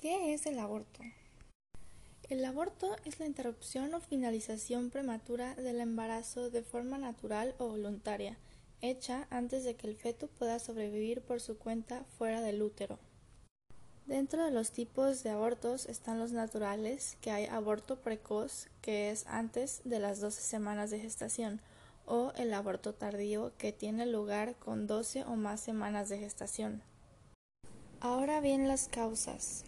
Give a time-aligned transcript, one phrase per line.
[0.00, 1.02] ¿Qué es el aborto?
[2.30, 8.38] El aborto es la interrupción o finalización prematura del embarazo de forma natural o voluntaria,
[8.80, 12.98] hecha antes de que el feto pueda sobrevivir por su cuenta fuera del útero.
[14.06, 19.26] Dentro de los tipos de abortos están los naturales, que hay aborto precoz, que es
[19.26, 21.60] antes de las 12 semanas de gestación,
[22.06, 26.80] o el aborto tardío, que tiene lugar con 12 o más semanas de gestación.
[28.00, 29.66] Ahora bien las causas.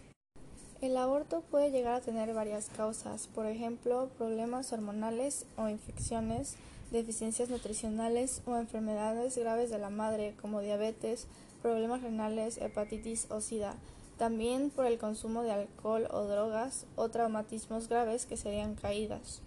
[0.83, 6.57] El aborto puede llegar a tener varias causas, por ejemplo, problemas hormonales o infecciones,
[6.91, 11.27] deficiencias nutricionales o enfermedades graves de la madre como diabetes,
[11.61, 13.75] problemas renales, hepatitis o sida,
[14.17, 19.41] también por el consumo de alcohol o drogas o traumatismos graves que serían caídas.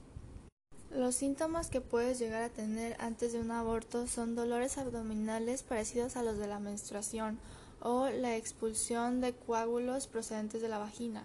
[0.90, 6.16] Los síntomas que puedes llegar a tener antes de un aborto son dolores abdominales parecidos
[6.16, 7.38] a los de la menstruación
[7.80, 11.24] o la expulsión de coágulos procedentes de la vagina.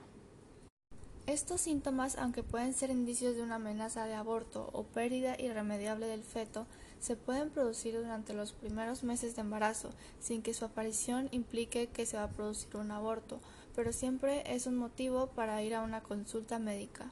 [1.28, 6.24] Estos síntomas, aunque pueden ser indicios de una amenaza de aborto o pérdida irremediable del
[6.24, 6.66] feto,
[7.00, 12.06] se pueden producir durante los primeros meses de embarazo, sin que su aparición implique que
[12.06, 13.40] se va a producir un aborto,
[13.76, 17.12] pero siempre es un motivo para ir a una consulta médica.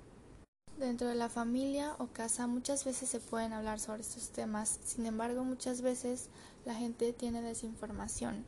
[0.78, 5.06] Dentro de la familia o casa muchas veces se pueden hablar sobre estos temas, sin
[5.06, 6.30] embargo muchas veces
[6.66, 8.45] la gente tiene desinformación.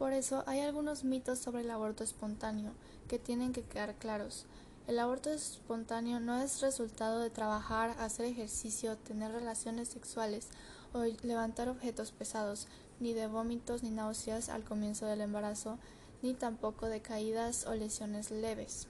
[0.00, 2.72] Por eso hay algunos mitos sobre el aborto espontáneo
[3.06, 4.46] que tienen que quedar claros.
[4.86, 10.48] El aborto espontáneo no es resultado de trabajar, hacer ejercicio, tener relaciones sexuales
[10.94, 12.66] o levantar objetos pesados,
[12.98, 15.78] ni de vómitos ni náuseas al comienzo del embarazo,
[16.22, 18.88] ni tampoco de caídas o lesiones leves.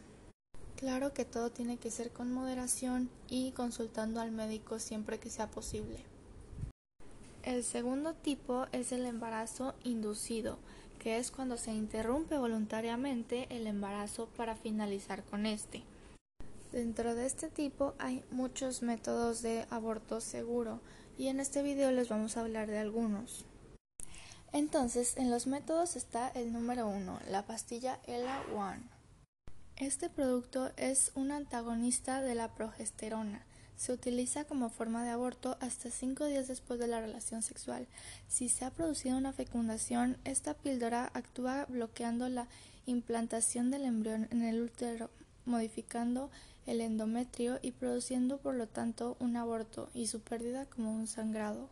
[0.77, 5.51] Claro que todo tiene que ser con moderación y consultando al médico siempre que sea
[5.51, 6.05] posible.
[7.43, 10.59] El segundo tipo es el embarazo inducido
[11.01, 15.83] que es cuando se interrumpe voluntariamente el embarazo para finalizar con este.
[16.71, 20.81] Dentro de este tipo hay muchos métodos de aborto seguro
[21.19, 23.45] y en este video les vamos a hablar de algunos.
[24.53, 28.81] Entonces, en los métodos está el número uno, la pastilla ELA-1.
[29.77, 33.47] Este producto es un antagonista de la progesterona
[33.81, 37.87] se utiliza como forma de aborto hasta cinco días después de la relación sexual.
[38.29, 42.47] Si se ha producido una fecundación, esta píldora actúa bloqueando la
[42.85, 45.09] implantación del embrión en el útero,
[45.47, 46.31] modificando
[46.67, 51.71] el endometrio y produciendo por lo tanto un aborto y su pérdida como un sangrado.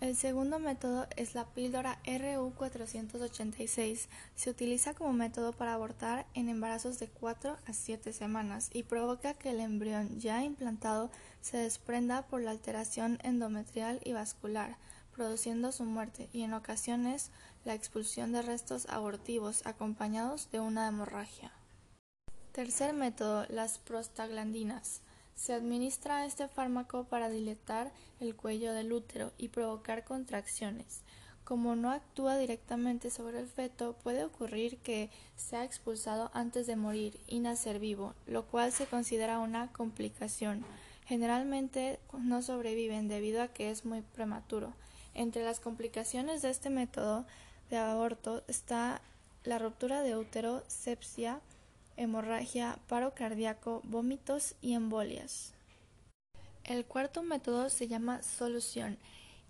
[0.00, 4.06] El segundo método es la píldora RU486.
[4.36, 9.34] Se utiliza como método para abortar en embarazos de 4 a 7 semanas y provoca
[9.34, 11.10] que el embrión ya implantado
[11.40, 14.76] se desprenda por la alteración endometrial y vascular,
[15.16, 17.32] produciendo su muerte y en ocasiones
[17.64, 21.50] la expulsión de restos abortivos acompañados de una hemorragia.
[22.52, 25.00] Tercer método, las prostaglandinas.
[25.38, 31.02] Se administra este fármaco para dilatar el cuello del útero y provocar contracciones.
[31.44, 37.20] Como no actúa directamente sobre el feto, puede ocurrir que sea expulsado antes de morir
[37.28, 40.64] y nacer vivo, lo cual se considera una complicación.
[41.06, 44.72] Generalmente no sobreviven debido a que es muy prematuro.
[45.14, 47.24] Entre las complicaciones de este método
[47.70, 49.00] de aborto está
[49.44, 51.40] la ruptura de útero, sepsia,
[51.98, 55.52] hemorragia, paro cardíaco, vómitos y embolias.
[56.64, 58.98] El cuarto método se llama solución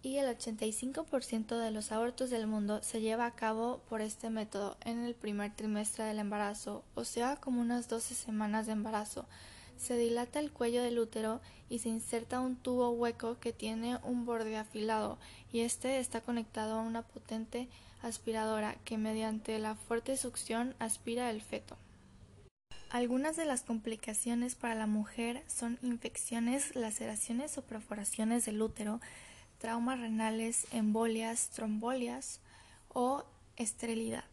[0.03, 4.76] y el 85% de los abortos del mundo se lleva a cabo por este método
[4.84, 9.26] en el primer trimestre del embarazo, o sea, como unas 12 semanas de embarazo.
[9.76, 14.25] Se dilata el cuello del útero y se inserta un tubo hueco que tiene un
[14.25, 15.19] borde afilado
[15.53, 17.69] y este está conectado a una potente
[18.03, 21.76] aspiradora que mediante la fuerte succión aspira el feto.
[22.91, 29.00] Algunas de las complicaciones para la mujer son infecciones, laceraciones o perforaciones del útero,
[29.59, 32.41] traumas renales, embolias, trombolias
[32.88, 33.25] o
[33.56, 34.25] esterilidad.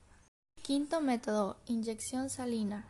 [0.61, 2.85] Quinto método, inyección salina.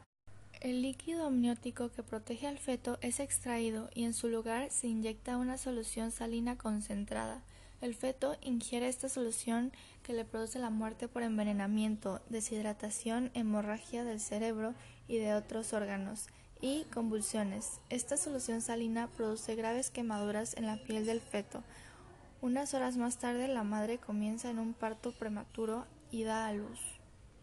[0.62, 5.38] El líquido amniótico que protege al feto es extraído y en su lugar se inyecta
[5.38, 7.42] una solución salina concentrada.
[7.82, 9.72] El feto ingiere esta solución
[10.04, 14.76] que le produce la muerte por envenenamiento, deshidratación, hemorragia del cerebro
[15.08, 16.28] y de otros órganos
[16.62, 17.80] y convulsiones.
[17.90, 21.64] Esta solución salina produce graves quemaduras en la piel del feto.
[22.42, 26.80] Unas horas más tarde la madre comienza en un parto prematuro y da a luz.